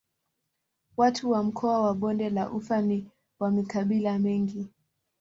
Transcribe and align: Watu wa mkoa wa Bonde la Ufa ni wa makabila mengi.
Watu 0.97 1.31
wa 1.31 1.43
mkoa 1.43 1.81
wa 1.81 1.93
Bonde 1.93 2.29
la 2.29 2.49
Ufa 2.51 2.81
ni 2.81 3.07
wa 3.39 3.51
makabila 3.51 4.19
mengi. 4.19 4.67